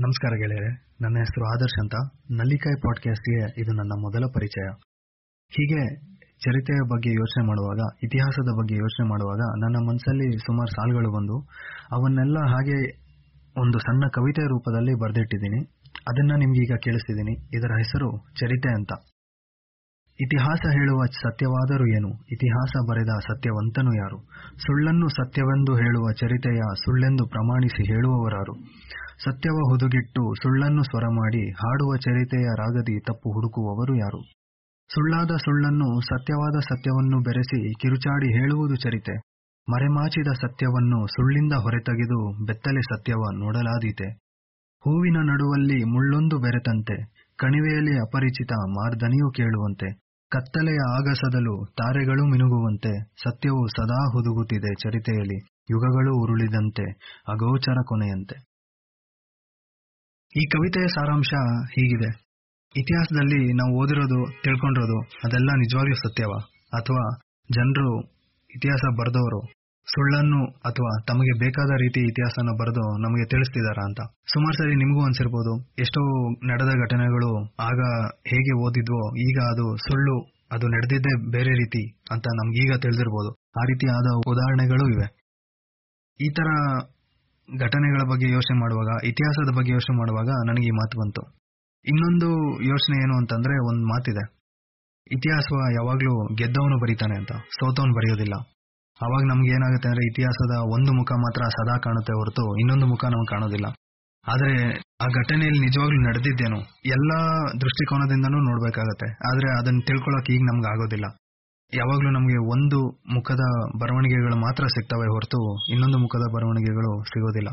ನಮಸ್ಕಾರ 0.00 0.36
ಗೆಳೆಯರೆ, 0.36 0.96
ನನ್ನ 1.00 1.18
ಹೆಸರು 1.18 1.58
ಆದರ್ಶ್ 1.58 1.80
ಅಂತ. 1.80 1.94
ನಲ್ಲಿಕಾಯಿ 2.30 2.80
ಪಾಡ್ಕಾಸ್ಟ್ಗೆ 2.80 3.60
ಇದು 3.60 3.72
ನನ್ನ 3.72 3.92
ಮೊದಲ 4.00 4.24
ಪರಿಚಯ. 4.34 4.66
ಹೀಗೆ 5.48 5.96
ಚರಿತ್ರೆಯ 6.38 6.88
ಬಗ್ಗೆ 6.92 7.10
ಯೋಚನೆ 7.10 7.46
ಮಾಡುವಾಗ, 7.46 7.78
ಇತಿಹಾಸದ 8.02 8.58
ಬಗ್ಗೆ 8.58 8.74
ಯೋಚನೆ 8.74 9.08
ಮಾಡುವಾಗ, 9.08 9.38
ನನ್ನ 9.38 9.76
ಮನಸ್ಸಲ್ಲಿ 9.88 10.38
ಸುಮಾರು 10.38 10.70
ಸಾಲುಗಳು 10.70 11.10
ಬಂದು, 11.12 11.40
ಅವನ್ನೆಲ್ಲ 11.92 12.36
ಹಾಗೆ 12.38 12.96
ಒಂದು 13.60 13.78
ಸಣ್ಣ 13.78 14.04
ಕವಿತೆಯ 14.14 14.44
ರೂಪದಲ್ಲಿ 14.44 15.00
ಬರೆದಿಟ್ಟಿದ್ದೀನಿ. 15.00 15.64
ಅದನ್ನ 16.08 16.32
ನಿಮ್ಗೀಗ 16.38 16.76
ಕೇಳಿಸ್ತಿದ್ದೀನಿ. 16.82 17.58
ಇದರ 17.58 17.72
ಹೆಸರು 17.72 18.18
ಚರಿತೆ 18.40 18.74
ಅಂತ. 18.74 18.92
ಇತಿಹಾಸ 20.20 20.60
ಹೇಳುವ 20.72 21.04
ಸತ್ಯವಾದರೂ 21.04 21.96
ಏನು? 21.96 22.08
ಇತಿಹಾಸ 22.08 22.72
ಬರೆದ 22.90 23.08
ಸತ್ಯವಂತನು 23.08 23.92
ಯಾರು? 23.96 24.18
ಸುಳ್ಳನ್ನು 24.56 25.08
ಸತ್ಯವೆಂದು 25.08 25.76
ಹೇಳುವ 25.76 26.12
ಚರಿತೆಯ 26.12 26.60
ಸುಳ್ಳೆಂದು 26.84 27.28
ಪ್ರಮಾಣಿಸಿ 27.28 27.86
ಹೇಳುವವರಾರು. 27.86 28.54
ಸತ್ಯವ 29.24 29.58
ಹುದುಗಿಟ್ಟು 29.70 30.34
ಸುಳ್ಳನ್ನು 30.42 30.82
ಸ್ವರ 30.82 31.04
ಮಾಡಿ 31.08 31.50
ಹಾಡುವ 31.50 31.96
ಚರಿತೆಯ 31.96 32.46
ರಾಗದಿ 32.58 33.00
ತಪ್ಪು 33.00 33.32
ಹುಡುಕುವವರು 33.32 33.94
ಯಾರು? 33.94 34.20
ಸುಳ್ಳಾದ 34.94 35.30
ಸುಳ್ಳನ್ನು 35.36 36.00
ಸತ್ಯವಾದ 36.00 36.58
ಸತ್ಯವನ್ನು 36.58 37.22
ಬೆರೆಸಿ 37.22 37.72
ಕಿರುಚಾಡಿ 37.80 38.32
ಹೇಳುವುದು 38.38 38.74
ಚರಿತೆ. 38.74 39.16
ಮರೆಮಾಚಿದ 39.68 40.26
ಸತ್ಯವನ್ನು 40.26 41.06
ಸುಳ್ಳಿಂದ 41.06 41.52
ಹೊರತೆಗೆದು 41.52 42.46
ಬೆತ್ತಲೆ 42.46 42.80
ಸತ್ಯವ 42.80 43.22
ನೋಡಲಾದೀತೆ. 43.38 44.08
ಹೂವಿನ 44.78 45.16
ನಡುವಲ್ಲಿ 45.16 45.84
ಮುಳ್ಳೊಂದು 45.84 46.38
ಬೆರೆತಂತೆ, 46.38 46.96
ಕಣಿವೆಯಲ್ಲಿ 47.36 48.00
ಅಪರಿಚಿತ 48.00 48.52
ಮಾರ್ದನಿಯು 48.52 49.30
ಕೇಳುವಂತೆ. 49.30 50.09
ಕತ್ತಲೆಯ 50.30 50.78
ಆಗಸದಲು 50.94 51.66
ತಾರೆಗಳು 51.78 52.30
ಮಿನುಗುವಂತೆ 52.30 53.12
ಸತ್ಯವು 53.22 53.66
ಸದಾ 53.66 54.12
ಹುದುಗುತ್ತಿದೆ 54.12 54.74
ಚರಿತೆಯಲ್ಲಿ, 54.74 55.38
ಯುಗಗಳು 55.70 56.22
ಉರುಳಿದಂತೆ, 56.22 56.84
ಅಗೋಚರ 57.28 57.76
ಕೊನೆಯಂತೆ. 57.88 58.36
ಈ 60.36 60.44
ಕವಿತೆಯ 60.46 60.86
ಸಾರಾಂಶ 60.86 61.28
ಹೀಗಿದೆ. 61.70 62.10
ಇತಿಹಾಸದಲ್ಲಿ 62.76 63.52
ನಾವು 63.52 63.82
ಓದಿರೋದು, 63.82 64.42
ತಿಳ್ಕೊಂಡಿರೋದು 64.42 65.00
ಅದೆಲ್ಲ 65.00 65.50
ನಿಜವಾಗ್ಲೂ 65.50 65.94
ಸತ್ಯವ? 65.94 66.32
ಅಥವಾ 66.76 67.18
ಜನರು 67.50 68.00
ಇತಿಹಾಸ 68.50 68.98
ಬರೆದವರು 69.00 69.59
ಸುಳ್ಳನ್ನು 69.86 70.40
ಅಥವಾ 70.46 70.90
ತಮಗೆ 71.06 71.32
ಬೇಕಾದ 71.38 71.70
ರೀತಿ 71.80 72.00
ಇತಿಹಾಸನ 72.00 72.52
ಬರೆದು 72.60 72.84
ನಮಗೆ 72.98 73.24
ತಿಳಿಸ್ತಿದಾರಾ 73.28 73.82
ಅಂತ. 73.84 74.00
ಸುಮಾರು 74.32 74.56
ಸರಿ 74.58 74.74
ನಿಮಗೂ 74.74 75.00
ಅನ್ಸಿರ್ಬೋದು, 75.04 75.52
ಎಷ್ಟೋ 75.78 76.02
ನಡೆದ 76.46 76.68
ಘಟನೆಗಳು 76.68 77.30
ಆಗ 77.60 77.80
ಹೇಗೆ 78.26 78.52
ಓದಿದ್ವೋ, 78.66 79.02
ಈಗ 79.28 79.38
ಅದು 79.52 79.76
ಸುಳ್ಳು, 79.76 80.16
ಅದು 80.52 80.66
ನಡೆದಿದ್ದೇ 80.66 81.30
ಬೇರೆ 81.30 81.50
ರೀತಿ 81.50 81.82
ಅಂತ 82.10 82.26
ನಮ್ಗೀಗ 82.40 82.72
ತಿಳಿದಿರ್ಬೋದು. 82.76 83.30
ಆ 83.60 83.62
ರೀತಿ 83.64 83.86
ಆದ 83.90 84.08
ಉದಾಹರಣೆಗಳು 84.32 84.84
ಇವೆ. 84.88 85.06
ಈ 86.20 86.28
ತರ 86.30 86.48
ಘಟನೆಗಳ 87.48 88.02
ಬಗ್ಗೆ 88.10 88.26
ಯೋಚನೆ 88.30 88.56
ಮಾಡುವಾಗ, 88.60 88.90
ಇತಿಹಾಸದ 89.04 89.56
ಬಗ್ಗೆ 89.56 89.72
ಯೋಚನೆ 89.72 89.96
ಮಾಡುವಾಗ 89.96 90.30
ನನಗೆ 90.48 90.66
ಈ 90.66 90.70
ಮಾತು 90.70 91.00
ಬಂತು. 91.00 91.22
ಇನ್ನೊಂದು 91.84 92.28
ಯೋಚನೆ 92.62 92.96
ಏನು 93.02 93.14
ಅಂತಂದ್ರೆ 93.16 93.54
ಒಂದು 93.70 93.84
ಮಾತಿದೆ. 93.86 94.24
ಇತಿಹಾಸ 95.12 95.46
ಯಾವಾಗ್ಲೂ 95.74 96.34
ಗೆದ್ದವನು 96.34 96.76
ಬರೀತಾನೆ 96.80 97.14
ಅಂತ, 97.18 97.32
ಸೋತವನು 97.32 97.94
ಬರೆಯೋದಿಲ್ಲ. 97.94 98.34
ಅವಾಗ 99.02 99.22
ನಮ್ಗೆ 99.28 99.50
ಏನಾಗುತ್ತೆ 99.56 99.88
ಅಂದ್ರೆ 99.88 100.04
ಇತಿಹಾಸದ 100.06 100.54
ಒಂದು 100.76 100.90
ಮುಖ 100.92 101.12
ಮಾತ್ರ 101.12 101.42
ಸದಾ 101.48 101.76
ಕಾಣುತ್ತೆ 101.78 102.12
ಹೊರತು 102.12 102.44
ಇನ್ನೊಂದು 102.60 102.86
ಮುಖ 102.86 103.04
ನಮ್ಗೆ 103.04 103.30
ಕಾಣೋದಿಲ್ಲ. 103.34 103.66
ಆದ್ರೆ 104.26 104.52
ಆ 105.04 105.06
ಘಟನೆಯಲ್ಲಿ 105.20 105.60
ನಿಜವಾಗ್ಲೂ 105.60 106.00
ನಡೆದಿದ್ದೇನು 106.08 106.58
ಎಲ್ಲಾ 106.86 107.18
ದೃಷ್ಟಿಕೋನದಿಂದನೂ 107.60 108.38
ನೋಡ್ಬೇಕಾಗತ್ತೆ. 108.38 109.08
ಆದ್ರೆ 109.30 109.48
ಅದನ್ನ 109.60 109.80
ತಿಳ್ಕೊಳಕ್ 109.86 110.30
ಈಗ 110.30 110.42
ನಮ್ಗೆ 110.50 110.68
ಆಗೋದಿಲ್ಲ. 110.72 111.06
ಯಾವಾಗ್ಲೂ 111.72 112.10
ನಮಗೆ 112.10 112.38
ಒಂದು 112.52 112.78
ಮುಖದ 113.14 113.42
ಬರವಣಿಗೆಗಳು 113.80 114.36
ಮಾತ್ರ 114.36 114.64
ಸಿಗ್ತವೆ 114.66 115.06
ಹೊರತು 115.06 115.40
ಇನ್ನೊಂದು 115.72 115.98
ಮುಖದ 115.98 116.24
ಬರವಣಿಗೆಗಳು 116.34 116.92
ಸಿಗೋದಿಲ್ಲ. 117.04 117.50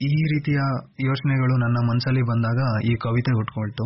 ಈ 0.00 0.12
ರೀತಿಯ 0.32 0.58
ಯೋಚನೆಗಳು 1.06 1.54
ನನ್ನ 1.56 1.78
ಮನಸ್ಸಲ್ಲಿ 1.90 2.22
ಬಂದಾಗ 2.22 2.60
ಈ 2.84 2.94
ಕವಿತೆ 2.94 3.32
ಹುಟ್ಕೊಳ್ತು. 3.36 3.84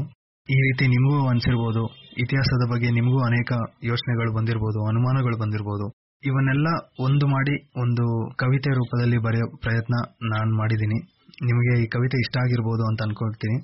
ಈ 0.49 0.57
ರೀತಿ 0.67 0.85
ನಿಮಗೂ 0.87 1.29
ಅನಿಸಿರ್ಬೋದು, 1.29 1.83
ಇತಿಹಾಸದ 2.19 2.65
ಬಗ್ಗೆ 2.73 2.89
ನಿಮಗೂ 2.91 3.19
ಅನೇಕ 3.25 3.51
ಯೋಚನೆಗಳು 3.83 4.31
ಬಂದಿರಬಹುದು 4.39 4.81
ಅನುಮಾನಗಳು 4.89 5.37
ಬಂದಿರಬಹುದು 5.43 5.87
ಇವನ್ನೆಲ್ಲ 6.25 6.67
ಒಂದು 7.01 7.27
ಮಾಡಿ 7.27 7.71
ಒಂದು 7.77 8.31
ಕವಿತೆ 8.37 8.71
ರೂಪದಲ್ಲಿ 8.71 9.19
ಬರೆಯೋ 9.19 9.57
ಪ್ರಯತ್ನ 9.57 9.95
ನಾನು 10.23 10.59
ಮಾಡಿದ್ದೀನಿ. 10.59 10.99
ನಿಮಗೆ 11.43 11.85
ಈ 11.85 11.87
ಕವಿತೆ 11.87 12.19
ಇಷ್ಟ 12.19 12.37
ಆಗಿರ್ಬೋದು 12.39 12.87
ಅಂತ 12.87 13.03
ಅನ್ಕೊಳ್ತೀನಿ. 13.03 13.59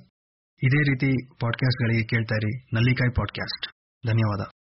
ಇದೇ 0.62 0.82
ರೀತಿ 0.82 1.26
ಪಾಡ್ಕಾಸ್ಟ್ಗಳಿಗೆ 1.40 2.04
ಕೇಳ್ತಾ 2.04 2.34
ಇರಿ. 2.34 2.68
ನಲ್ಲಿಕಾಯಿ 2.72 3.14
ಪಾಡ್ಕಾಸ್ಟ್ 3.14 3.66
ಧನ್ಯವಾದ. 4.06 4.48